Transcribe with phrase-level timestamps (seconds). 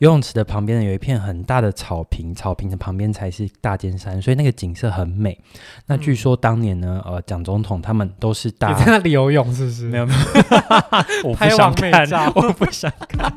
[0.00, 5.38] 游泳池的旁边呢有一片很大的草坪，草坪的旁边才是大尖山，所以那个景色很美。
[5.84, 9.84] 那据说当年呢，呃，蒋总统他们都是大你在那里游泳，是不是？
[9.90, 10.18] 没有没有，
[11.28, 13.30] 我不想看，我不想看。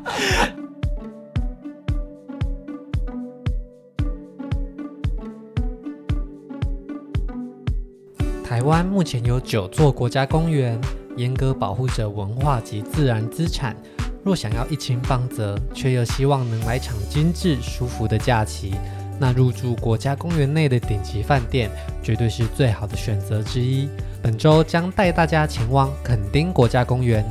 [8.42, 10.80] 台湾目前有九座国家公园，
[11.18, 13.76] 严格保护着文化及自然资产。
[14.24, 18.74] 若想要一清方泽，却又希望能来场精致舒服的假期，
[19.20, 21.70] 那入住国家公园内的顶级饭店，
[22.02, 23.86] 绝对是最好的选择之一。
[24.22, 27.22] 本周将带大家前往垦丁国家公园，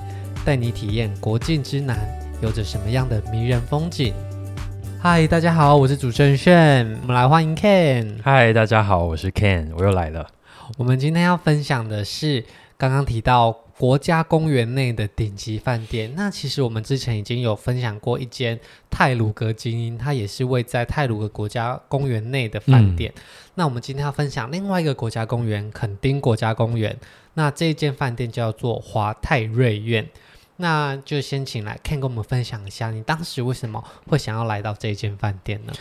[0.46, 1.98] 带你体验国境之南
[2.44, 4.14] 有着什么样的迷人风景。
[5.02, 8.20] 嗨，大家好，我是主持人炫，我们来欢迎 Ken。
[8.22, 10.28] 嗨，大家好，我是 Ken，我又来了。
[10.78, 12.46] 我们今天要分享的是
[12.78, 16.14] 刚刚提到国家公园内的顶级饭店。
[16.16, 18.60] 那其实我们之前已经有分享过一间
[18.90, 23.12] 泰鲁格精英，它也是位在泰鲁格国家公园内的饭店。
[23.16, 23.22] 嗯、
[23.56, 26.98] 那我们今天要分享另外一个国家公园——垦丁国家公园。
[27.34, 30.08] 那这一间饭店叫做华泰瑞苑。
[30.58, 35.74] 那就先请来 Ken 跟我们分享一下，你当时为什么会想要来到这间饭店呢？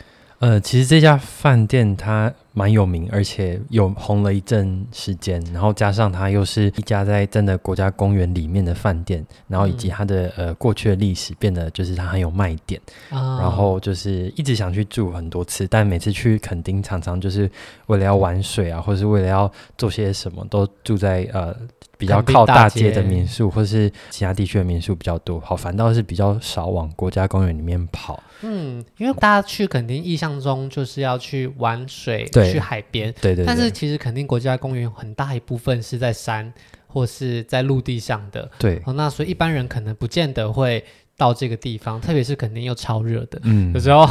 [0.42, 17.48] 呃，其实这家饭店它蛮有名，而且有红了一阵时间，然后加上它又是一家在真的国家公园里面的饭店，然后以及它的、嗯、呃过去的历史变得就是它很有卖点，哦、然后就是一直想去住很多次，但每次去垦丁常常就是
[17.86, 19.48] 为了要玩水啊，或是为了要
[19.78, 21.56] 做些什么，都住在呃。
[22.02, 28.20] 比较靠大街的民宿，或是其他地区的民宿比较多，好，反倒是比较少往国家公园里面跑。
[28.42, 33.12] 嗯，因为大家去肯定印象中就是要去玩水，去海边。
[33.20, 33.44] 对，对对。
[33.44, 36.52] 但是其实肯定国家公园很大一部分是在山
[36.88, 38.50] 或是在陆地上的。
[38.58, 38.82] 对。
[38.84, 40.84] 哦，那所以一般人可能不见得会
[41.16, 43.40] 到这个地方，特别是肯定又超热的。
[43.44, 43.72] 嗯。
[43.72, 44.08] 有时候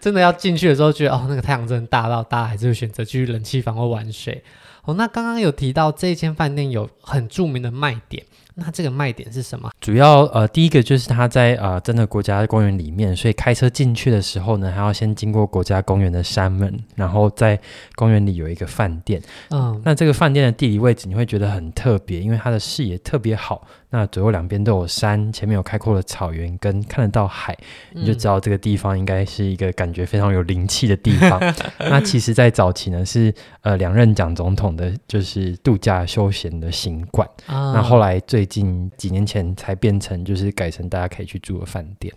[0.00, 4.42] 真的要进去的时候，觉得哦，那个太阳真的大到大家还是会选择去冷气房或玩水。
[4.84, 9.70] 哦，那刚刚有提到这间饭店有很著名的卖点，那这个卖点是什么？
[9.80, 17.58] 主要呃，第一个就是它在呃真的国家公园里面，所以开车进去的时候呢，还要先经过国家公园的山门，然后在
[17.94, 19.20] 公园里有一个饭店。
[19.50, 23.66] 嗯，那这个饭店的地理位置你会觉得很特别，因为它的视野特别好。
[23.94, 27.54] 那左右两边都有山，前面有开阔的草原，跟看得到海，
[27.92, 31.38] 你就知道这个地方应该是一个感觉非常有灵气的地方。
[31.78, 37.28] 那其实，在早期呢，是呃两任蒋总统的，就是度假休闲的行馆。
[37.48, 42.12] 哦、那后来最近几年前才变成，就是改成大家可以去住的饭店。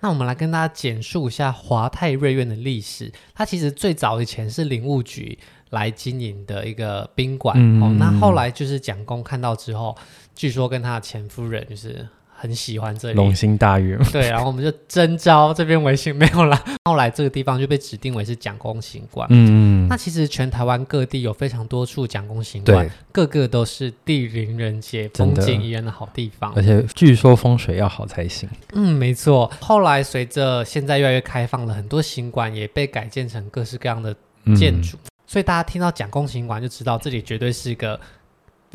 [0.00, 3.12] 那我们来跟大家简述一下华泰瑞苑的历史。
[3.34, 5.38] 它其实最早以前是林务局
[5.70, 7.56] 来经营的一个宾馆。
[7.58, 9.96] 嗯、哦，那后来就是蒋公看到之后。
[10.34, 12.06] 据说跟他的前夫人就是
[12.38, 13.96] 很喜欢这里，龙兴大悦。
[14.12, 16.62] 对，然后我们就征招这边为新，没有啦。
[16.84, 19.26] 后来这个地方就被指定为是蒋公行馆。
[19.30, 26.52] 嗯，那其实全台湾各地有非常多处蒋公行馆，对个个都是地灵人杰、风景宜人的好地方。
[26.54, 28.48] 而且据说风水要好才行。
[28.74, 29.50] 嗯，没错。
[29.60, 34.14] 后来随着现在越来越开放了，很多行馆也被改建成各式各样的
[34.54, 37.98] 建筑，嗯、所以大家听到蒋公行馆就知道这里绝对是一个。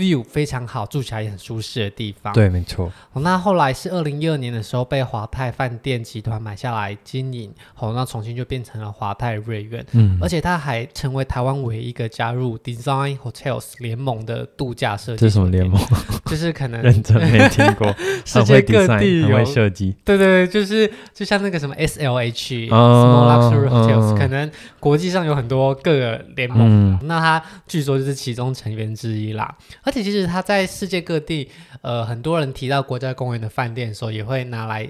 [0.01, 2.33] View 非常好，住起来也很舒适的地方。
[2.33, 2.91] 对，没错。
[3.13, 9.85] 哦，那后来是二零一二年的时候被华泰饭店集团买下来经营，哦，那重新就变成了华泰瑞苑。
[9.91, 15.21] 嗯，而且它还成为台湾唯一一个加入 Design Hotels 联盟的度假设计。
[15.21, 15.79] 这是什么联盟？
[16.25, 17.93] 就是可能 认真没听过。
[18.25, 19.95] 世界各地有设计。
[20.03, 26.61] 对对对，就是就像那个什么 SLH、哦、Small Luxury Hotels，、哦、可能国际上有很多各个联盟。
[26.61, 29.53] 嗯、那它据说就是其中成员之一啦。
[29.83, 31.49] 而且其实它在世界各地，
[31.81, 34.89] 呃，很多人提到国家公园的饭店的时候，也会拿来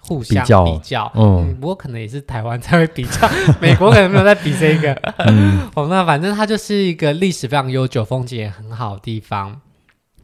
[0.00, 0.64] 互相比较。
[0.64, 3.28] 比较嗯，嗯，不过可能也是台湾才会比较，
[3.60, 4.92] 美国可能没有在比这个。
[5.28, 9.60] 嗯、哦，那反正它就是一个历史非常悠久、风景也很好的地方。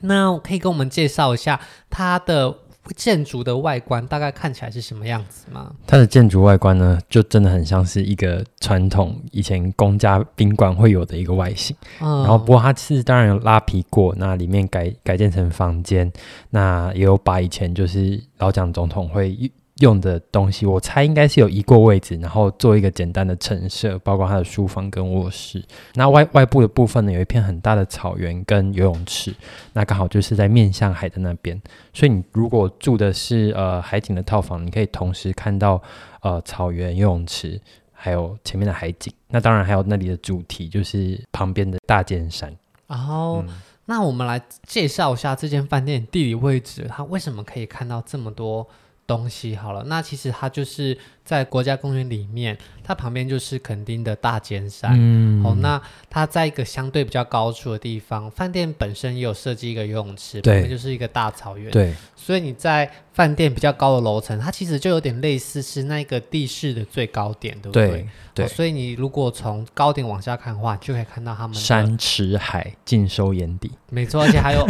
[0.01, 2.55] 那我可以跟我们介绍一下它的。
[2.97, 5.73] 建筑的外观大概看起来是什么样子吗？
[5.87, 11.77] 它的建筑外观呢，就真的很像是一个传统以前公家宾馆会有的一个外形。
[12.01, 16.13] 嗯，然后不过它是当然有拉皮过，那里面改改建成房间，
[16.51, 19.37] 那也有把以前就是老蒋总统会。
[19.79, 25.65] 用的东西，我猜应该是有移过位置，然后做一个简单的陈设，包括他的书房跟卧室。
[25.95, 29.35] 那外外部的部分呢，有一片很大的草原跟游泳池，
[29.73, 31.61] 那刚好就是在面向海的那边。
[31.93, 35.81] 所以你如果住的是呃海景的套房，你可以同时看到
[36.23, 37.61] 呃草原、游泳池，
[37.93, 39.13] 还有前面的海景。
[39.29, 42.53] 那当然还有那里的主题，就是旁边的大尖山。
[42.89, 43.49] 然后，嗯、
[43.85, 48.67] 那我们来介绍一下这间饭店地理位置，它为什么可以看到这么多。
[49.09, 50.97] 东西好了，那其实它就是
[51.29, 54.93] 在国家公园里面，它旁边就是垦丁的大尖山。
[54.95, 55.79] 嗯，哦，那
[56.09, 61.71] 它在一个相对比较高处的地方，饭店本身也有设计一个游泳池，对，旁边就是一个大草原。
[61.71, 67.89] 对，所以你在饭店比较高的楼层，它其实就有点类似是那个地势的最高点，对不对？
[67.91, 73.71] 对，对哦，所以你如果从高点往下看的话，就可以看到他们山池海尽收眼底。
[73.91, 74.67] 没错，而且还有。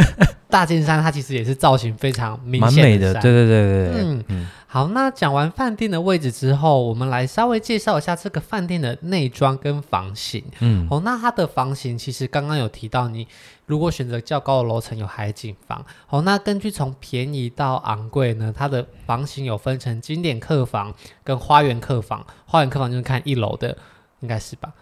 [0.49, 4.47] 大尖山，它其实也是造型非常明显的，蛮美的，对对对对，嗯嗯。
[4.65, 10.43] 好，那讲完饭店的位置之后，我们来稍微介绍一下这个饭店的内装跟房型。
[10.59, 13.27] 嗯，哦，那它的房型其实刚刚有提到，你
[13.65, 15.85] 如果选择较高的楼层有海景房。
[16.09, 20.93] 哦，那根据从便宜到昂贵呢，它的房型有分成经典客房
[21.23, 22.25] 跟花园客房。
[22.45, 23.77] 花园客房就是看一楼的，
[24.21, 24.73] 应该是吧？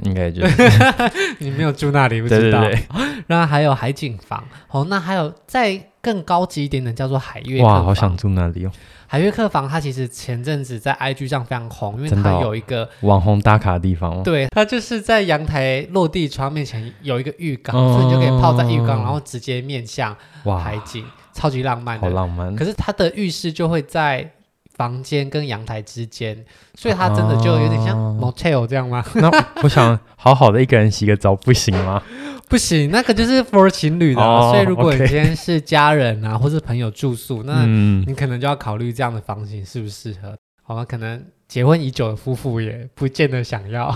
[0.00, 0.62] 应该就是
[1.38, 2.60] 你没有住那里，不知道。
[2.60, 2.86] 对对对，
[3.26, 7.62] 然后还有海景房，哦，那还有再更高级一点的叫做海悦。
[7.62, 8.70] 哇，好想住那里哦！
[9.08, 14.22] 海月客房它其实前阵子在 IG 上非常红，因为它有一个、哦、网红打卡的地方。
[14.22, 20.14] 对，它就是在阳台落地窗面前有一个浴缸，哦、所以你就可以泡在浴缸，然后直接面向
[20.60, 22.06] 海景，超级浪漫的。
[22.06, 22.54] 好浪漫！
[22.56, 24.32] 可是它的浴室就会在。
[24.76, 26.44] 房间跟阳台之间，
[26.74, 29.02] 所以它真的就有点像 motel 这样吗？
[29.16, 29.30] 那
[29.62, 32.02] 我想好好的一个人洗个澡不行吗？
[32.48, 34.20] 不行，那个就是 for 情侣的。
[34.20, 40.36] 哦、所以如果你今天是家人啊，或是朋友住宿，那你可能就要考虑这样的房型适不适合。
[40.62, 43.90] 好吧，可能结婚已久的夫妇也不见得想要。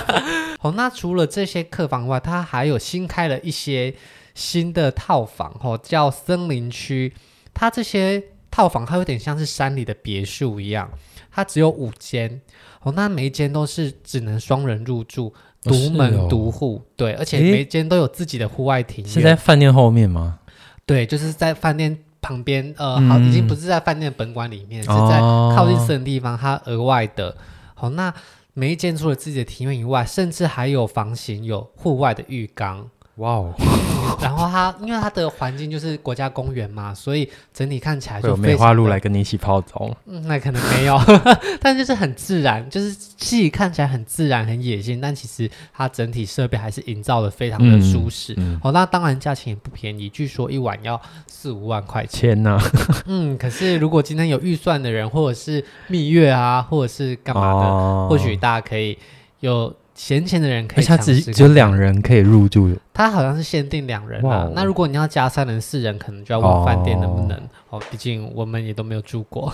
[0.60, 3.94] 好，那除了这些客房外，它还有新开了一些
[4.34, 7.14] 新的套房，哦，叫森林区。
[7.54, 8.22] 它这些。
[8.56, 10.90] 套房它有点像是山里的别墅一样，
[11.30, 12.40] 它只有五间
[12.80, 15.30] 哦，那每一间都是只能双人入住，
[15.62, 19.12] 独门独户，对，而且每一间都有自己的户外庭院。
[19.12, 20.38] 是在饭店后面吗？
[20.86, 25.20] 对，就是在饭店旁边，呃，好，已经不是在饭店本馆里面，嗯、是在
[25.54, 27.36] 靠近私人地方，它额外的。
[27.74, 28.14] 好、哦，那
[28.54, 32.88] 每一间除了自己的庭院以外，甚至还有房型有户外的浴缸。
[33.16, 33.54] 哇哦！
[34.20, 39.90] 然后它因为它的环境就是国家公园嘛，所以整体看起来就有梅花鹿来跟你一起泡澡。
[40.06, 40.98] 嗯，那可能没有，
[41.60, 48.32] 但就是很自然，就是自己看起来很自然、很野性，但其实它整体设备还是营造的非常的舒适。
[48.34, 52.58] 嗯嗯、哦，那当然价钱也不便宜，据说一晚要四五万块钱呢。
[53.06, 58.96] 嗯，可是如果今天有预算的人，或者是蜜月啊，或者是干嘛的，哦、或许大家可以
[59.40, 59.74] 有。
[59.96, 64.48] 闲钱的人可以，他只只有两人可以入住，他好像是限定两人啊。
[64.54, 67.36] 那如果你要加三人、四人，可能就要问饭店能不能。
[67.70, 69.52] 哦，毕竟我们也都没有住过。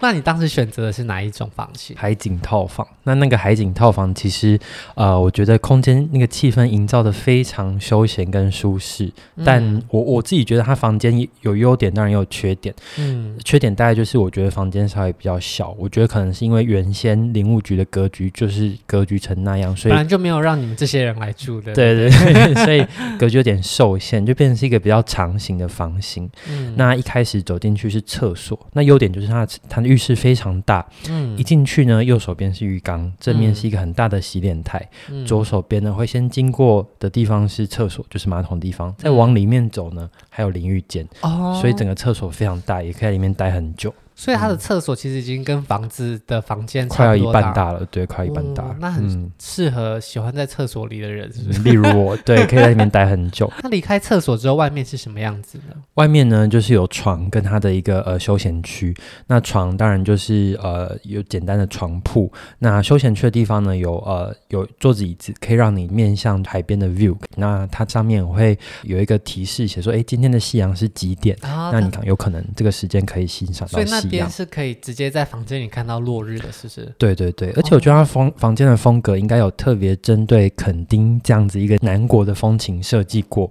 [0.00, 1.96] 那你当时选择的是哪一种房型？
[1.96, 2.86] 海景套房。
[3.04, 4.58] 那那个海景套房，其实
[4.94, 9.10] 呃，我觉得空间那个气氛营造的非常休闲跟舒适。
[9.36, 12.74] 嗯、但我我自己觉得，它房间有优点，当然也有缺点。
[12.98, 15.74] 嗯，缺点大概就是我觉得房间稍微比较小。
[15.78, 21.72] 我觉得可能是因为原先林务局的格局就是格局成那样，所以本来就没有让你们这些人来住的。
[21.74, 22.86] 对对对，所以
[23.18, 26.28] 格局有点受限，就变成是一个比较长型的房型。
[26.50, 43.92] 嗯，那一开始走进去是厕所，那优点就是它它的浴室非常大，嗯，一进去呢，右手边是浴缸，正面是一个很大的洗脸台，嗯、左手边呢会先经过的地方是厕所，就是马桶地方，再往里面走呢还有淋浴间，哦，所以整个厕所非常大，也可以在里面待很久。
[44.18, 51.62] 所以他的厕所其实已经跟房子的房间快要一半大了，对，快一半大，那很适合喜欢在厕所里的人，是不是？
[51.62, 53.48] 例如我，对， 可以在里面待很久。
[53.62, 55.74] 那离开厕所之后，外面是什么样子呢？
[55.94, 58.92] 外面呢，就是有床跟他的一个呃休闲区。
[59.28, 62.30] 那床当然就是呃有简单的床铺。
[62.58, 67.16] 那休闲区的地方呢，有呃有桌子椅子，可以让你面向海边的 view。
[67.36, 71.38] 那它上面会有一个提示写说，哎，今天的夕阳是几点？
[71.40, 74.07] 那你看，有可能这个时间可以欣赏到夕阳。
[74.08, 76.92] 边是可以直接在房间里看到落日的，是不是？
[76.98, 83.50] 对对对，而且我觉得他房房间的风格应该有特别针对垦丁这样子一个南国的风情设计过。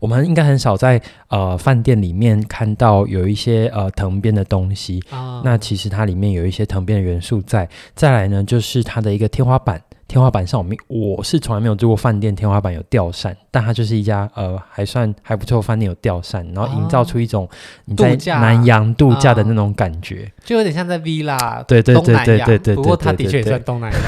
[0.00, 7.68] 我们应该很少在呃饭店里面看到有一些呃藤编的东西，哦、那其实它里面有一些藤编的元素在。
[7.94, 9.82] 再来呢，就是它的一个天花板。
[10.08, 17.48] 天花板上，我们我是从来没有住过饭店，天花板有吊扇，但它就是一家呃还算还不错饭店，有吊扇，然后营造出一种
[17.86, 23.98] 你在南洋度假的那种感觉，就有点像在 Villa，对对对对对对，不过它的确也算东南亚。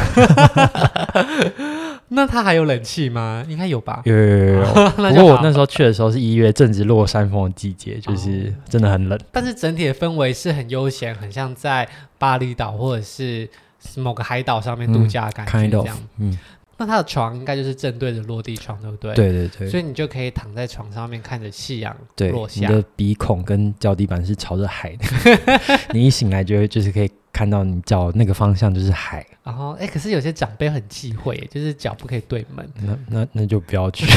[2.10, 3.44] 那它还有冷气吗？
[3.48, 4.00] 应该有吧。
[4.04, 4.64] 有有有有。
[4.96, 9.18] 不过我那时候去的时候是一月，正值落山风的季节，就是真的很冷。
[9.32, 11.86] 但是整体的氛围是很悠闲，很像在
[12.18, 13.50] 巴厘岛或者是。
[13.96, 16.36] 某个海岛上面度假的感觉这样，嗯，
[16.76, 19.14] 那他的床应该就是正对着落地窗，对不对？
[19.14, 19.68] 对对对。
[19.68, 21.96] 所以你就可以躺在床上面看着夕阳
[22.30, 22.68] 落下。
[22.68, 25.06] 你的鼻孔跟脚底板是朝着海的，
[25.92, 29.26] 你一醒来就会就是可以看到你脚那个方向就是海。
[29.42, 32.70] 然后哎，可是有些长辈很忌讳，就是脚不可以对门。
[32.82, 34.06] 那那那就不要去。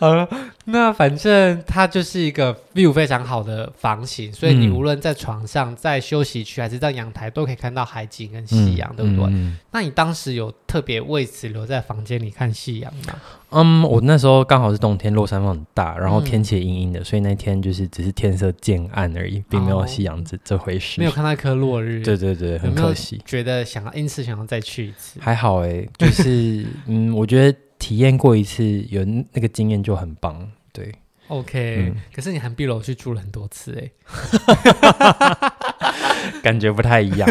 [0.00, 0.28] 好了，
[0.66, 9.32] 那反正它就是一个 view 非常好的房型，所以你无论在床上、在休息区还是在阳台，都可以看到海景跟夕阳，对不对？
[9.72, 13.14] 那你当时有特别为此留在房间里看夕阳吗？
[13.50, 21.00] 嗯，我那时候刚好是冬天，落山风很大，然后天气也阴阴的，嗯、所以那天就是只是天色渐暗而已，并没有夕阳这、哦、这回事。
[21.00, 22.02] 没有看到一颗落日。
[22.02, 23.16] 对对对，很可惜。
[23.16, 25.20] 有有觉得想要因此想要再去一次？
[25.20, 27.58] 还好哎、欸，就是 嗯，我觉得。
[27.84, 30.50] 体验过一次，有那个经验就很棒。
[30.72, 30.90] 对
[31.28, 32.00] ，OK、嗯。
[32.14, 33.90] 可是你韩碧楼去住了很多次，哎，
[36.42, 37.28] 感觉不太一样。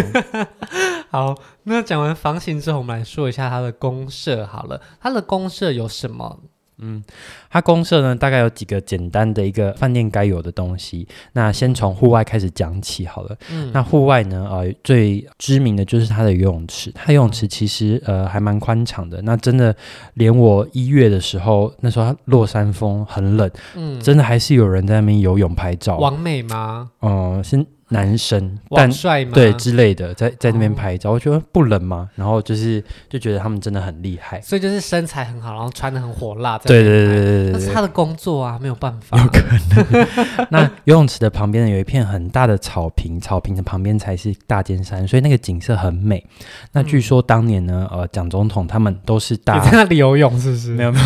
[1.09, 1.33] 好，
[1.63, 4.45] 那讲完房型之后，我们来说一下它的公社。
[4.45, 6.39] 好了，它的公社有什么？
[6.83, 7.03] 嗯，
[7.49, 11.07] 它公社呢，大概有几个简单的一个饭店该有的东西。
[11.31, 13.35] 那先从户外开始讲起好了。
[13.49, 16.91] 嗯，那户外呢，呃，最知名的就是它的游泳池。
[16.93, 19.21] 它游泳池其实呃还蛮宽敞的。
[19.21, 19.75] 那真的，
[20.15, 25.97] 连我一月的时候，那时候它落山风很冷，嗯，真的还是有人在那边游泳拍照。
[25.97, 26.91] 王美吗？
[27.01, 27.65] 嗯、呃，先。
[27.89, 29.31] 男生，但帅吗？
[29.33, 32.09] 对之类的，在在那边拍照，哦、我觉得不冷吗？
[32.15, 36.57] 然后就是就觉得他们真的很厉害，所以就是身材很好，然后穿的很火辣。
[36.59, 39.17] 对对对对对，那是他的工作啊，没有办法。
[39.17, 40.07] 有可能。
[40.49, 46.25] 那游泳池的旁边呢，有一片很大的草坪，草坪的旁边才是大尖山，所以那个景色很美。
[46.71, 49.55] 那据说当年呢，呃，蒋总统他们都是大。
[49.55, 50.71] 你在那里游泳是不是？
[50.71, 51.05] 没有没有，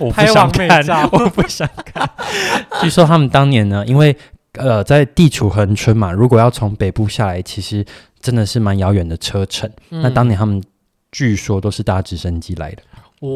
[0.06, 2.08] 我不想看，我不想看。
[2.80, 4.16] 据说他们当年呢，因为。
[4.54, 7.84] 呃，在地处恒春嘛，如果要从北部下来，其实
[8.20, 9.68] 真的是蛮遥远的车程。
[9.90, 10.62] 嗯、那当年他们
[11.10, 12.82] 据说都是搭直升机来的。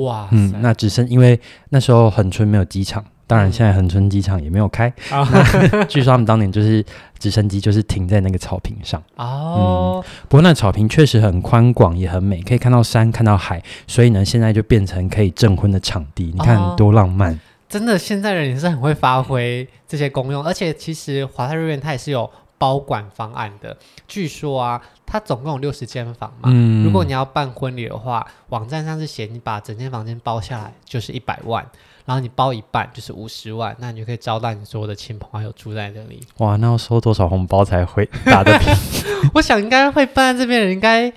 [0.03, 4.93] 哇，嗯，那直升因为那时候恒春没有机场，当然现在恒春机场也没有开。
[5.11, 6.85] 嗯、 据说他们当年就是
[7.19, 9.03] 直升机就是停在那个草坪上。
[9.17, 16.31] 哦、嗯，不过那草坪确实很宽广，也很美，可以看到山，看到海，所以呢，现在就变成可以证婚的场地。
[16.35, 17.33] 你看多浪漫。
[17.33, 23.77] 哦真的，现在人也是很会发挥这些功用，而且其实华泰瑞苑它也是有包管方案的。
[24.07, 31.65] 据说啊，它总共有六十间房嘛，嗯、如果你要办婚礼的话，网站上是写你把整间房间包下来就是一百万，
[32.07, 36.21] 然后你包一半就是五十万，那你就可以招待你所有的亲朋好友住在这里。
[36.39, 38.75] 哇，那要收多少红包才会打得平？
[39.35, 41.13] 我想应该会办在这边的人应该。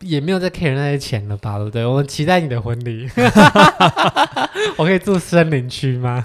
[0.00, 1.84] 也没有在 care 那些钱了吧，对不对？
[1.84, 3.08] 我们期待你的婚礼。
[4.76, 6.24] 我可以住森林区吗？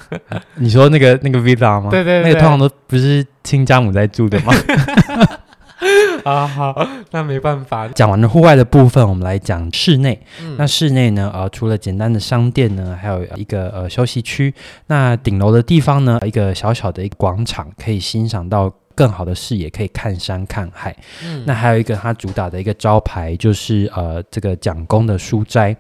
[0.56, 1.90] 你说那个那个 villa 吗？
[1.90, 4.54] 对，对对，那个通常都不是亲家母在住的吗？
[6.24, 7.88] 啊好，那没办法。
[7.90, 10.20] 讲完了户外的部分，我们来讲室内。
[10.42, 11.30] 嗯、那室内呢？
[11.34, 14.54] 呃，除了简单的商店呢，还有一个呃休息区。
[14.88, 18.74] 那顶楼的地方呢，一个小小的一个广场，可以欣赏到。
[18.96, 20.96] 更好的视野，可以看山看海。
[21.24, 25.76] 嗯，那还有一个它主打的一个招牌就是呃这个蒋公的书斋。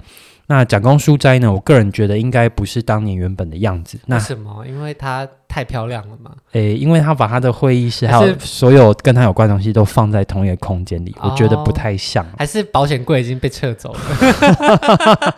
[0.47, 3.97] 那蒋公书斋呢，我个人觉得应该不是当年原本的样子。
[4.05, 4.63] 那为什么？
[4.67, 6.31] 因为它太漂亮了嘛。
[6.51, 12.25] 诶、欸，因为他把他的会议室还有所有跟他有关的东西都放在同一个空间里，我觉得不太像。
[12.37, 13.99] 还是保险柜已经被撤走了。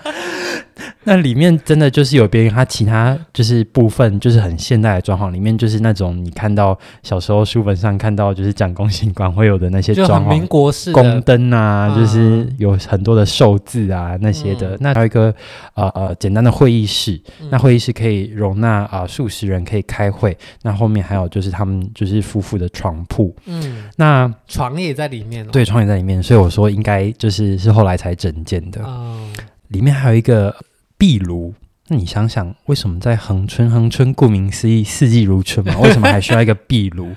[1.03, 5.31] 那里面真的就是有别于它其他就是部分，就是很现代的装潢。
[5.31, 14.71] 里面就是那种你看到小时候书本上看到，就是讲公行馆会有的那些装潢，民国式宫灯啊，就是有很多的寿字啊那些的。
[14.71, 15.33] 嗯、那还有一个
[15.75, 20.37] 呃呃简单的会议室，嗯、那会议室可以容纳啊、呃、数十人可以开会。
[20.61, 26.21] 那后面还有就是他们就是夫妇的床铺，嗯，那床也在里面、哦，对，床也在里面。
[26.21, 28.83] 所以我说应该就是是后来才整建的。
[28.83, 29.27] 哦，
[29.69, 30.55] 里面还有一个。
[30.99, 31.53] 壁炉，
[31.89, 33.69] 那你想想，为什么在恒春？
[33.69, 37.15] 恒春顾名思义，四季如春嘛， 为什么还需要一个壁炉？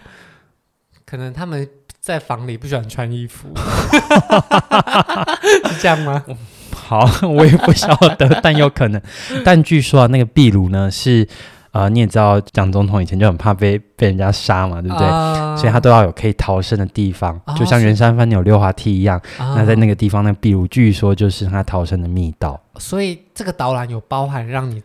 [1.07, 1.67] 可能他们
[1.99, 3.49] 在房里不喜欢穿衣服，
[5.65, 6.23] 是这样吗？
[6.75, 9.01] 好，我也不晓得，但有可能。
[9.47, 11.27] 但据说啊，那个壁炉呢是。
[11.73, 15.07] 啊、呃，你也知道，蒋总统以前就很怕被被人家杀嘛，对不对？
[15.07, 19.17] 呃、所以他都要有可以逃生的地方，哦、就像圆山饭店有溜滑梯一样。
[19.39, 22.61] 哦、那在那个地方，那个壁炉据说就是他逃生的密道。
[22.77, 24.83] 所以这个导览有包含让你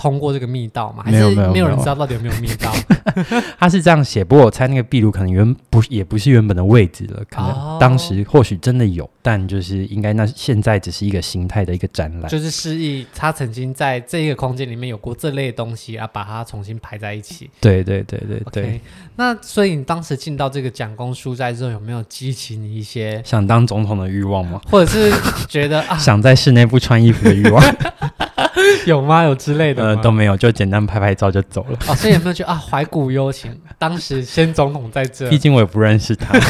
[0.00, 1.02] 通过这个密道吗？
[1.04, 2.72] 还是没有人知道到底有没有密道？
[3.60, 17.50] 他是这样写，不过我猜那个壁炉可能原不也不是原本的位置了，可能当时或许真的有，哦、但就是应该那现在只是一个形态的一个展览，就是示意他曾经在这一个空间里面有过这类的东西啊，把它重新排在一起。
[17.60, 18.64] 对对对对对。
[18.64, 18.80] Okay,
[19.16, 24.58] 那所以你当时进到这个蒋公书斋之后，有没有激起你一些想当总统的欲望吗？
[24.70, 25.12] 或者是
[25.46, 27.62] 觉得啊，想在室内不穿衣服的欲望？
[28.86, 29.22] 有吗？
[29.24, 29.84] 有之类的？
[29.84, 31.78] 呃，都没有，就简单拍拍照就走了。
[31.88, 33.54] 哦，所以有没有觉得啊，怀古幽情？
[33.78, 36.38] 当时先总统在这，毕竟我也不认识他。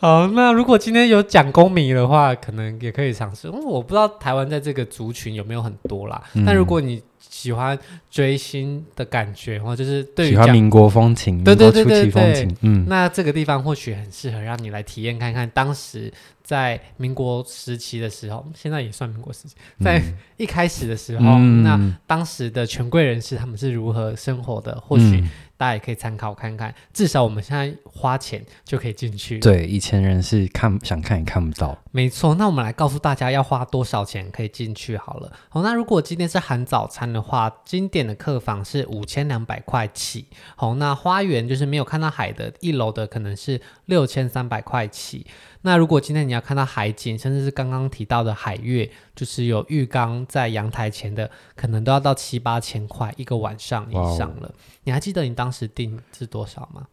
[0.00, 3.48] 好，那如果今天有讲公民的话，可能也可以尝试。
[3.48, 6.22] 嗯，我不知道台湾在这个族群有没有很多啦。
[6.34, 7.76] 嗯，但如果你喜欢
[8.08, 16.12] 追星的感觉，或者就是对于喜欢民国风情，对对对对对，风情，嗯，那这个地方或许很适合让你来体验看看当时
[16.48, 20.02] 在民国时期的时候，现在也算民国时期，在
[20.38, 25.22] 一开始的时候，嗯，那当时的权贵人士他们是如何生活的，或许。
[25.58, 29.40] 大家也可以参考看看，至少我们现在花钱就可以进去。
[29.40, 31.76] 对，以前人是看想看也看不到。
[31.90, 35.32] 没错，那我们来告诉大家要花多少钱可以进去好了。
[35.48, 40.26] 好，那如果今天是含早餐的话，经典的客房是五千两百块起。
[40.54, 45.26] 好，那花园就是没有看到海的一楼的可能是六千三百块起。
[45.62, 54.54] 那如果今天你要看到海景，甚至是刚刚提到的海月，就是有浴缸在阳台前的，可能都要到七八千块一个晚上以上了。
[54.88, 56.86] 你还记得你当时定是多少吗？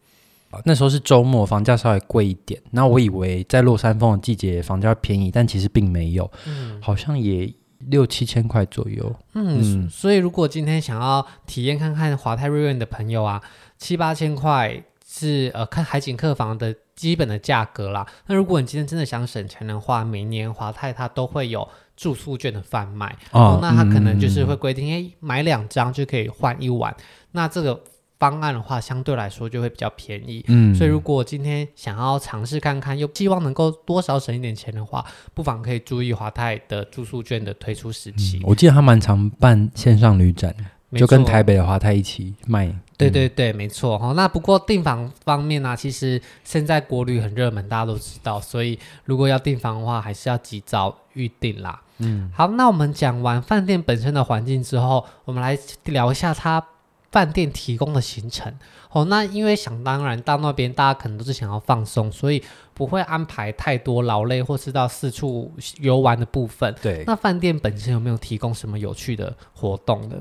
[0.66, 2.60] 那时候是周末，房价稍微贵一点。
[2.72, 9.16] 那我以为在落山风的季节房价便宜，但其实并没有，嗯、好像也六七千块左右。
[9.32, 13.42] 嗯，嗯，所以如果今天想要体验看看华泰瑞苑的朋友啊，
[13.78, 16.74] 七八千块是呃看海景客房的。
[16.96, 18.06] 基本的价格啦。
[18.26, 23.58] 那如果你今天真的想省钱的话，每年华泰它都会有住宿券的贩卖哦。
[23.60, 26.96] 那它可能就是会规定，哎、嗯，买两张就可以换一晚。
[27.32, 27.80] 那这个
[28.18, 30.44] 方案的话，相对来说就会比较便宜。
[30.48, 35.04] 嗯，所以如果今天想要尝试看看，又希望能够多少省一点钱的话，
[35.34, 38.38] 不妨可以注意华泰的住宿券的推出时期。
[38.38, 40.54] 嗯、我记得他蛮常办线上旅展。
[40.92, 44.12] 就跟台北的华泰一起卖，对对对，没错哈。
[44.12, 51.82] 那不过订房方面呢、啊，其实现在国旅很热门，大家都知道，所以如果要订房的话，还是要及早预订啦。
[51.98, 56.64] 嗯，好，那我们讲完饭店本身的环境之后，我们来聊一下它
[57.10, 58.52] 饭店提供的行程。
[58.90, 66.74] 哦，那因为想当然到那边，大家可能都是想要放松，所以不会安排太多劳累或是到四处游玩的部分。
[66.80, 70.16] 对，那饭店本身有没有提供什么有趣的活动呢？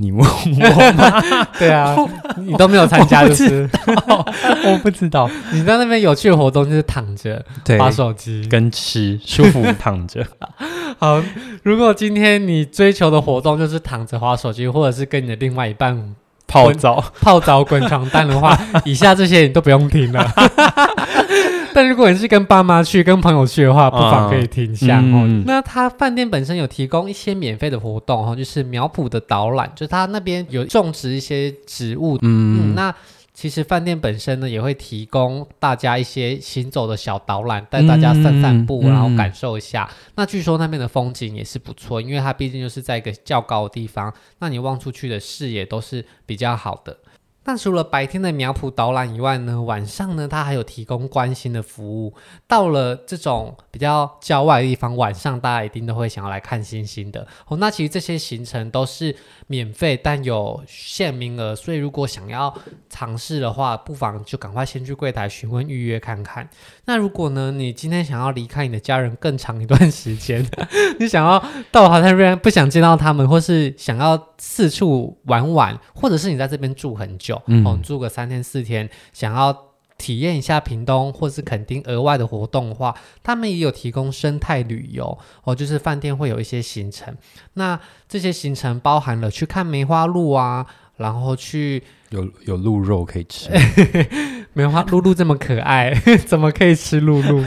[0.00, 1.22] 你问我吗？
[1.58, 1.96] 对啊，
[2.38, 3.68] 你都没有参加，就是
[4.64, 5.28] 我不知道。
[5.52, 10.24] 你在那边有趣的活动就是躺着，对，滑手机跟吃，舒服躺着。
[10.98, 11.20] 好，
[11.62, 16.14] 如果今天你追求的活动就是躺着滑手机，或者是跟你的另外一半
[16.48, 20.26] 泡澡、泡澡、滚床单的话， 以下这些你都不用听了。
[21.74, 25.22] 但如果你是跟爸妈去、跟朋友去的话，不妨可以听一下哦。
[25.28, 32.16] 嗯、那他饭店本身有提供一些免费的活动哈，就是苗圃的导览，就是他那边有种植一些植物。
[32.22, 32.92] 嗯，嗯，那
[33.38, 39.88] 其实饭店本身呢也会提供大家一些行走的小导览，带大家散散步，然后感受一下。
[39.88, 46.98] 嗯、那据说那边的风景也是不错，因为它毕竟就是在一个较高的地方，那你望出去的视野都是比较好的。
[47.44, 52.12] 那除了白天的苗圃导览以外呢，晚上呢，它还有提供关心的服务。
[52.46, 57.56] 到了这种比较郊外的地方，晚上大家一定都会想要来看星星的哦。
[57.56, 62.54] 那其实这些行程都是免费，但有限名额，所以如果想要
[62.90, 66.46] 尝试的话，不妨就赶快先去柜台询问预约看看。
[66.88, 70.42] 那如果呢，你今天想要离开你的家人更长一段时间，
[70.98, 71.38] 你想要
[71.70, 77.42] 到华泰瑞苑不想见到他们，或是想要四处玩玩，或者是你在这边住很久。
[77.44, 79.54] 嗯、哦，住个三天四天，想要
[79.98, 87.14] 体验一下屏东或是垦丁额外的活动的话，他们也有提供生态旅游哦，就是饭店会有一些行程。
[87.52, 90.64] 那这些行程包含了去看梅花鹿啊，
[90.96, 93.50] 然后去有有鹿肉可以吃。
[94.54, 95.92] 梅花鹿鹿这么可爱，
[96.26, 97.42] 怎么可以吃鹿鹿？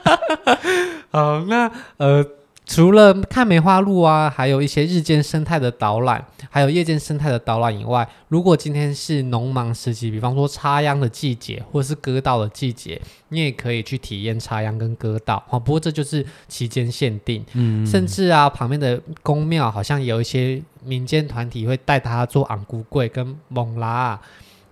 [1.10, 2.26] 好，那呃。
[2.70, 15.42] 除了看梅花鹿啊，还有一些日间生态的导览，还有夜间生态的导览以外，如果今天是农忙时期，比方说插秧的季节，或是割稻的季节，你也可以去体验插秧跟割稻。
[15.50, 17.44] 啊，不过这就是期间限定。
[17.54, 24.20] 嗯，甚至啊，旁边的宫庙好像有一些民间团体会带他做昂古柜跟蒙拉、啊，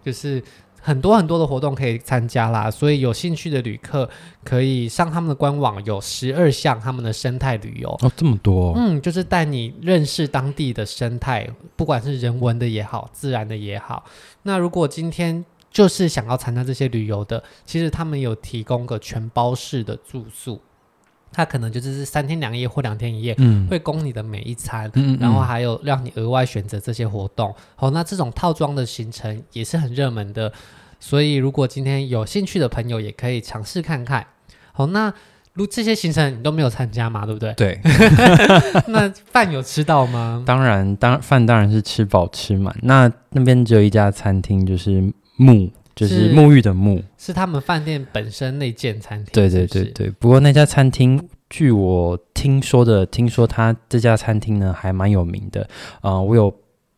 [0.04, 0.40] 就是。
[0.88, 4.08] 很多很多的活动可以参加啦，所以有兴趣的旅客
[4.42, 11.46] 可以上他们的官网，有十二项他们的生态旅游哦，这么多，嗯，就是带你认识当地的生态，
[11.76, 14.02] 不管是人文的也好，自然的也好。
[14.44, 20.58] 那如果今天就是想要参加这些旅游的，其实他们有提供个全包式的住宿。
[21.30, 27.54] 它可能就是三天两夜或两天一夜，嗯，会供你的每一餐，嗯，然后还有让你额外选择这些活动。
[27.76, 30.50] 好，那这种套装的行程也是很热门的，
[31.00, 34.26] 所以如果今天有兴趣的朋友，也可以尝试看看。
[34.72, 35.12] 好，那
[35.54, 37.52] 如这些行程你都没有参加嘛，对不对？
[37.54, 37.80] 对。
[38.88, 40.42] 那饭有吃到吗？
[40.46, 42.76] 当然，当饭当然是吃饱吃满。
[42.82, 45.02] 那那边只有一家餐厅，就是
[45.38, 45.70] 沐。
[45.96, 49.32] 就是沐浴的沐，是他们饭店本身那间餐厅。
[49.32, 55.62] 对对对对，不过那家餐厅，据我听说的，听说他这家餐厅呢还蛮有名的。
[56.00, 56.54] 啊、呃，我有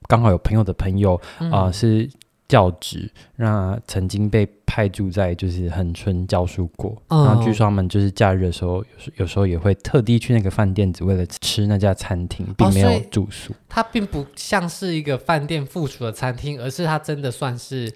[0.06, 1.18] 刚好有朋友的朋友
[1.50, 2.06] 啊、呃、是
[2.50, 7.00] 教职，那曾经被派驻在就是恒春教书过。
[7.08, 13.54] 嗯、然后据说他们就是假日的时候，有时有时候也会特地去那个饭店，只为了吃那家餐厅，并没有住宿。
[13.68, 17.90] 它并不像是一个饭店附属的餐厅，而是它真的算是。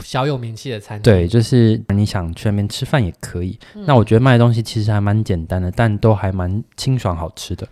[0.00, 3.58] 小有名气的餐厅，对，就是你想去那边吃饭也可以。
[3.74, 7.66] 嗯、那我觉得卖的东西其实还蛮简单的，但都还蛮清爽好吃的。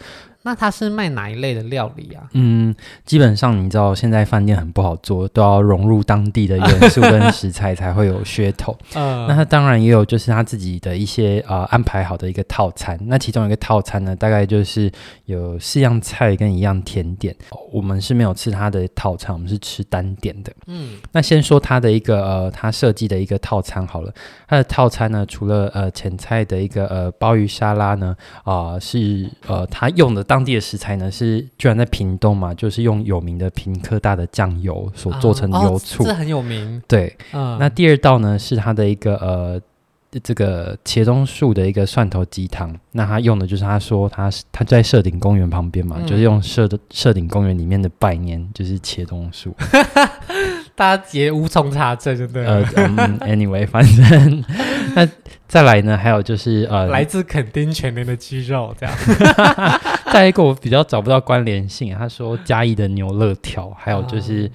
[0.47, 2.23] 那他是卖哪一类的料理啊？
[2.35, 2.73] 嗯，
[3.05, 8.79] 基本上你知道，现在饭店很不好做，都要融入当地的元素跟食材才会有噱头。
[8.95, 12.97] 嗯，那他当然也有，就是他自己的一些呃安排好的一个套餐。
[13.07, 14.89] 那其中一个套餐呢，大概就是
[15.25, 17.35] 有四样菜跟一样甜点。
[17.73, 20.53] 我们是没有吃他的套餐，我们是吃单点的。
[20.69, 24.15] 嗯，那先说他的一个呃，他设计的一个套餐好了。
[24.47, 36.83] 他的套餐呢，除了呃前菜的一个呃鲍鱼沙拉呢，啊、呃、是呃他用的当当地的食材呢是居然在屏东嘛，就是用有名的屏科大的酱油所做成的油醋，这、很有名。
[36.87, 39.59] 对，嗯、那第二道呢是它的一个呃
[40.23, 49.55] 这个茄冬树的一个蒜头鸡汤，那他用的就是他说他他在社顶公园旁边嘛，嗯、就是用社的社顶公园里面的百年就是茄冬树，
[50.77, 52.45] 大家也无从查证，对不对？
[52.47, 54.45] 呃、嗯、，anyway，反正
[54.97, 55.07] 那
[55.47, 58.95] 再来呢，还有就是呃，来自垦丁全年的鸡肉这样。
[60.11, 64.47] 再一个我比较找不到关联性，他说嘉义的牛肋条，还有就是、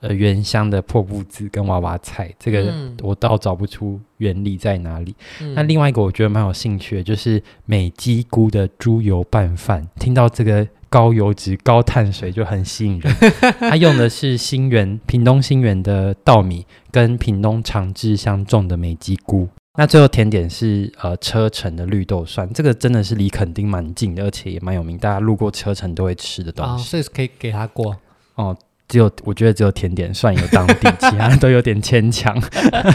[0.00, 5.14] 哦、呃原乡的破布子跟娃娃菜，这个我倒找不出原理在哪里。
[5.40, 13.14] 嗯、那另外一个我觉得蛮有兴趣的，就是美鸡菇的猪油拌饭，听到这个高油脂高碳水就很吸引人。
[13.60, 19.48] 他用的是新源屏东新源的稻米跟屏东长治乡种的美鸡菇。
[19.76, 26.72] 那最后甜点是呃车城的绿豆蒜，这个真的是离垦丁蛮近的，而且也蛮有名，大家路过车城都会吃的东西。
[26.72, 27.96] 哦，所以可以给他过
[28.36, 28.56] 哦。
[28.86, 32.40] 只有我觉得只有甜点蒜有当地， 其他都有点牵强。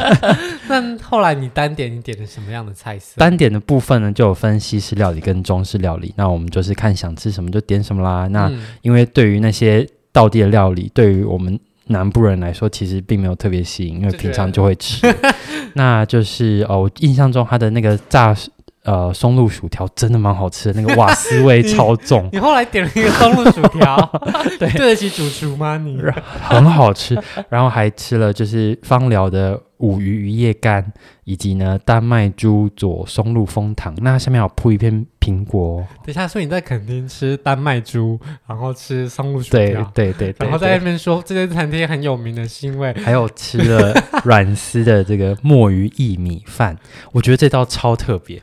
[0.69, 3.15] 那后来你单点你点的什么样的菜色？
[3.17, 6.13] 单点的部分呢，就有分西式料理跟中式料理。
[6.15, 8.27] 那我们就是看想吃什么就点什么啦。
[8.27, 8.49] 那
[8.83, 11.59] 因为对于那些道地的料理，对于我们。
[11.89, 15.05] 南部人来说，其实并没有特别吸引，因为平常就会吃。
[15.75, 18.35] 那就是哦，我印象中他的那个炸
[18.83, 22.23] 呃松露薯条真的蛮好吃的，那个瓦斯味超重。
[22.31, 24.21] 你， 你后来点了一个松露薯条，
[24.57, 25.77] 对，对得起主厨吗？
[25.77, 26.01] 你
[26.41, 29.59] 很好吃，然后还吃了就是芳疗的。
[29.79, 35.85] 五鱼鱼叶干，以及呢丹麦猪佐松露枫糖，那下面有铺一片苹果。
[36.05, 46.77] 等一下，所以你在垦丁吃丹麦猪，然后吃松露薯条，对对对，对，然后在那边说这间餐厅很有名的是因为还有吃了软丝的这个墨鱼薏米饭，
[47.11, 48.41] 我觉得这道超特别。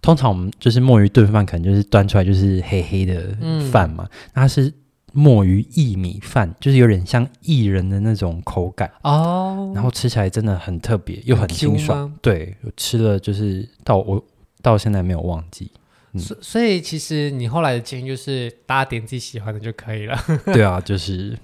[0.00, 3.36] 通常我们就是墨鱼炖饭，可能就是端出来就是黑黑的
[3.70, 4.72] 饭嘛，那、是。
[5.12, 12.12] 墨鱼薏米饭就是有点像薏仁的那种口感哦，然后吃起来真的很特别，又很清爽。
[12.20, 14.24] 对，我吃了就是到我
[14.60, 15.70] 到现在没有忘记。
[16.12, 20.18] 嗯、所所以其实你后来的建议就是大家点自己喜欢的就可以了。
[20.52, 21.38] 对啊，就是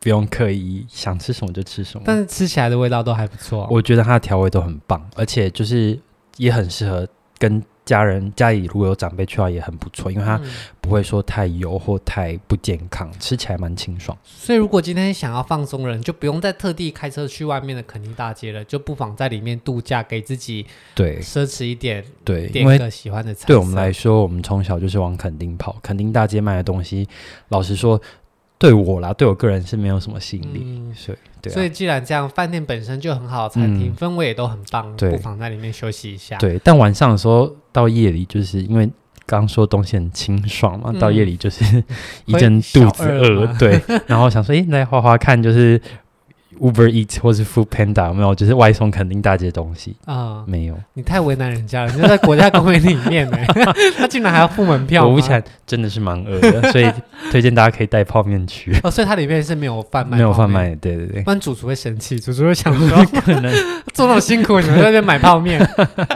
[0.00, 3.66] 不用刻意想吃什么就吃什么，但是吃起来的味道都还不错。
[3.70, 5.98] 我觉得它的调味都很棒，而且就是
[6.36, 7.06] 也很适合
[7.38, 7.62] 跟。
[7.88, 10.38] 家人家里如果有长辈去的话也很不错，因为它
[10.80, 14.16] 不会说太油或太不健康，吃起来蛮清爽。
[14.24, 23.46] 所以如果今天想要放松的人，就不用再特地开车去外面的肯丁大街了，就不妨在里面度假，给自己对奢侈一点，对，点一个喜欢的菜。
[23.46, 27.08] 对我们来说，我们从小就是往垦丁跑，垦丁大街卖的东西，
[27.48, 27.98] 老实说。
[28.60, 31.54] 对我啦，对我个人是没有什么吸引力，嗯、所以对、啊。
[31.54, 35.10] 所以既然这样，饭店本身就很好，餐厅、嗯、氛围也都很棒，对。
[35.10, 36.36] 不妨在里面休息一下。
[36.38, 38.86] 对，但晚上的时候到夜里，就是因为
[39.26, 41.84] 刚刚说东西很清爽嘛，嗯、到夜里就是
[42.24, 45.80] 一阵肚子饿，对，然后想说，哎，来花花看，就是
[46.58, 48.34] Uber Eats 或是 Food Panda 有没有？
[48.34, 50.78] 就是外送肯定大街东西啊，没有。
[50.94, 53.38] 你太为难人家了，你就在国家公园里面呢，
[53.96, 55.06] 他竟然还要付门票。
[55.06, 56.90] 我目前真的是蛮饿的，所以
[57.30, 58.76] 推荐大家可以带泡面去。
[58.84, 60.74] 哦，所以它里面是没有贩卖，没有贩卖。
[60.76, 63.52] 对对对，不然主厨会生气，主厨会想说可能
[63.94, 65.60] 做那么辛苦，你们在这边买泡面。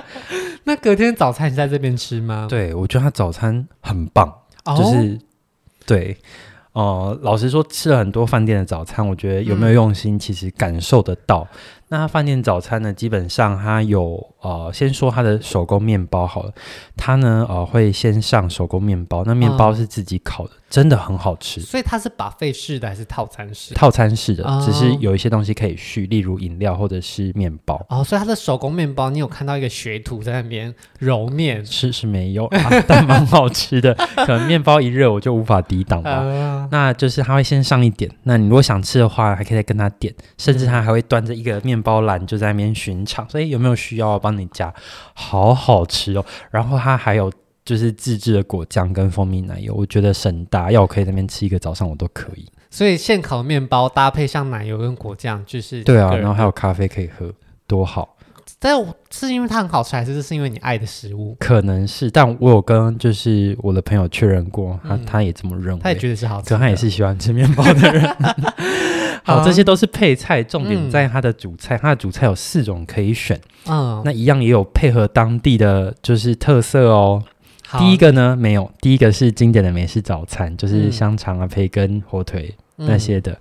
[0.64, 2.46] 那隔天早餐你在这边吃吗？
[2.48, 4.32] 对，我觉得他早餐很棒，
[4.64, 5.18] 哦、就是
[5.86, 6.16] 对。
[6.72, 11.46] 哦、呃，老实说，吃了很多饭店的早餐，我觉得有没有用心，其实感受得到。
[11.52, 11.58] 嗯
[11.92, 12.90] 那他饭店早餐呢？
[12.90, 16.50] 基本上他有呃，先说他的手工面包好了。
[16.96, 21.60] 他呢呃会先上手工面包，那面包是自己烤的，嗯、真的很好吃。
[21.60, 23.74] 所以它是 buffet 式的还是套餐式？
[23.74, 27.84] 套餐式的，哦、只是有一些东西可以续，例如饮料或者是面包。
[27.90, 31.62] 哦，所以他的手工面包，你有看到一个学徒在那边揉面？
[31.66, 33.92] 是是没有，啊、但蛮好吃的。
[34.16, 36.20] 可能面包一热，我就无法抵挡吧。
[36.22, 41.81] 呃、 那就是他会先上一点，那你如果想吃的话，还可以再跟他点，甚至他还会端着一个面。
[41.82, 44.72] 包篮就在那边巡场，所以有没有需要我帮你加？
[45.14, 46.24] 好好吃哦！
[46.50, 47.32] 然后它还有
[47.64, 52.46] 就是自制的果酱跟蜂蜜奶油，我觉得神大，要我可以在那边吃一个早上我都可以。
[52.70, 57.30] 所以现烤面包搭配上奶油跟果酱，就是对啊，然后还有咖啡可以喝，
[57.66, 58.16] 多好！
[58.58, 58.74] 但
[59.10, 61.36] 是因为它很好吃，还是是因为你爱的食物？
[61.40, 68.16] 可能是，但我有跟就是我的朋友确认过，他、嗯、他也这么认为，他也觉得是好吃，可他也是喜欢吃面包的人。
[69.24, 71.78] 好，这些都是配菜，重点在它的主菜。
[71.78, 77.22] 它的主菜有四种可以选，嗯，那一样也有配合当地的就是特色哦。
[77.78, 82.52] 第一个呢，没有，第一个是经典的美式早餐，就是香肠啊、培根、火腿。
[82.76, 83.38] 那些的，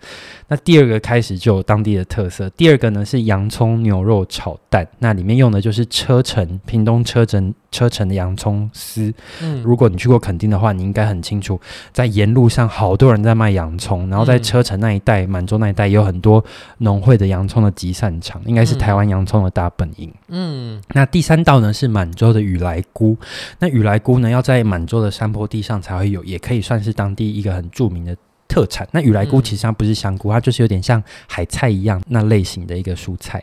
[0.48, 2.50] 那第二个开始就有当地的特色。
[2.52, 9.12] 第二个呢是洋葱牛肉炒蛋，那里面用的就是车城屏东车城车城的洋葱丝。
[9.42, 11.60] 嗯，如果你去过垦丁的话，你应该很清楚，
[11.92, 16.44] 在沿路上好多人在卖洋葱，然后在车城那一带、满洲那一带也有很多
[16.80, 20.14] 农会的洋葱的集散场，应该是台湾洋葱的大本营。
[20.28, 23.18] 嗯，那第三道呢是满洲的雨来菇，
[23.60, 28.16] 那雨来菇呢要在满洲的山坡地上才会有，也可以算是当地一个很著名的。
[28.52, 28.86] 特产。
[28.92, 33.42] 那雨来菇其实它不是香菇，嗯、它就是有点像海菜一样那类型的一个蔬菜。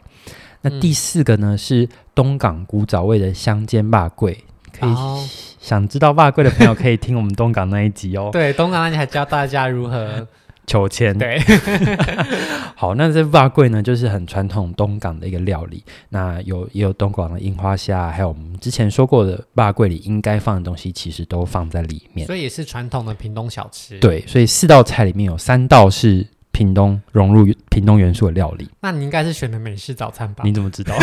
[0.60, 4.44] 那第四个呢、嗯、是东港古早味的香煎霸贵，
[4.78, 5.26] 可以、哦、
[5.58, 8.28] 想知道霸贵的朋友可以听我们东港那一集哦。
[8.34, 10.28] 对，东港那集还教大家如何。
[10.68, 11.42] 求签对，
[12.76, 15.82] 好，那这肉粿呢，就是很传统东港的一个料理。
[16.10, 22.26] 那有也有东港的樱花虾，还有我们之前说过的肉粿里应该放的东西，其实都放在里面。
[22.26, 23.98] 所以也是传统的屏东小吃。
[23.98, 28.68] 对，所以四道菜里面有三道是屏东融入屏东元素的料理。
[28.80, 30.44] 那你应该是选的美式早餐吧？
[30.44, 30.94] 你怎么知道？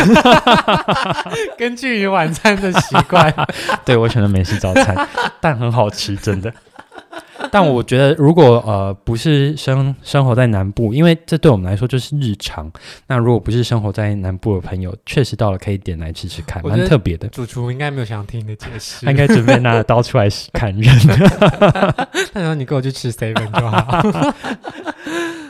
[1.58, 3.34] 根据你晚餐的习惯，
[3.84, 4.96] 对，我选的美式早餐，
[5.40, 6.52] 但很好吃，真的。
[7.52, 12.70] 但我觉得，如果呃不是生生活在南部，因为这对我们来说就是日常。
[13.06, 17.28] 那如果不是生活在南部的朋友，确实到了可以点来吃吃看，蛮特别的。
[17.28, 20.94] 主厨应该没有想听你的解释，他应该准备拿着刀出来砍人。
[22.32, 24.34] 他说：“你跟我去吃 seven 就好。”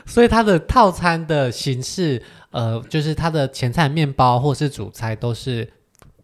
[0.05, 5.69] 所以它的套餐的形式，呃，就是它的前菜、面包或是主菜都是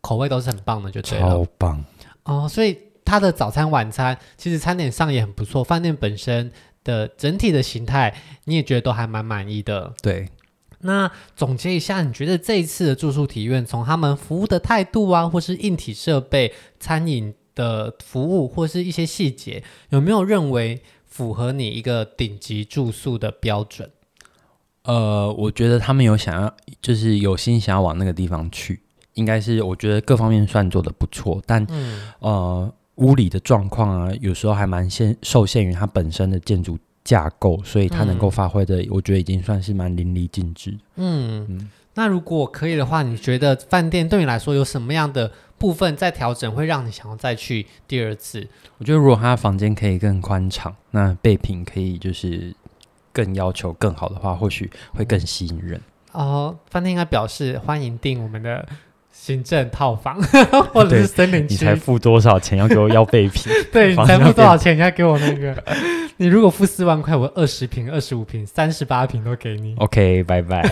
[0.00, 1.28] 口味都是很棒的，就对了。
[1.28, 1.84] 超棒
[2.24, 2.46] 哦！
[2.48, 2.76] 所以。
[3.12, 6.50] 它的早餐、晚餐其实餐点上也很不错，饭店本身
[6.82, 9.92] 的整体的形态你也觉得都还蛮满意的。
[10.00, 10.30] 对，
[10.78, 23.90] 那总结一下，你觉得这一次的住宿体验，从他们服务的态度啊，或是硬体设备、餐饮的服务，或是一些细节，有没有认为符合你一个顶级住宿的标准？
[24.84, 28.80] 呃，我觉得他们有想要，就是有心想要往那个地方去，
[29.12, 32.74] 应该是我觉得各方面算做的不错，但、嗯、呃。
[32.96, 40.76] 屋里的状况啊，有时候还蛮限受限于它本身的建筑架构，所以它能够发挥的，嗯、我觉得已经算是蛮淋漓尽致。
[40.96, 48.46] 嗯，嗯，那如果可以的话，你觉得饭店对你来说有什么样的部分在调整，会让你想要再去第二次？
[48.78, 52.54] 我觉得如果他的房间可以更宽敞，那备品可以就是
[53.12, 55.80] 更要求更好的话，或许会更吸引人。
[56.12, 58.68] 哦，饭店应该表示欢迎订我们的。
[59.24, 60.20] 行政套房，
[60.74, 63.52] 或者是森林区，你才付多少钱要给我要备品？
[63.70, 65.62] 对，你才付多少钱你要给我那个？
[66.18, 69.76] 你如果付四万块，我二十平、二十五平、三十八平都给你。
[69.78, 70.64] OK，拜拜。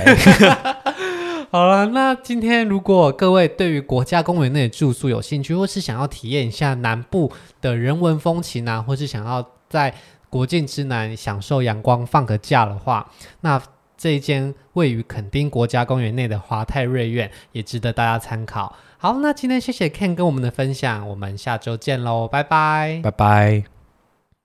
[1.52, 9.94] 好了，那今天如果各位对于国家公园内的住宿有兴趣，或是想要体验一下南部的人文风情啊，或是想要在
[10.28, 13.08] 国境之南享受阳光放个假的话，
[13.42, 13.62] 那。
[14.00, 18.74] 这一间位于垦丁国家公园内的华泰瑞苑也值得大家参考。
[18.96, 23.79] 好，那今天谢谢 Ken 跟我们的分享，我们下周见喽，拜拜，拜拜。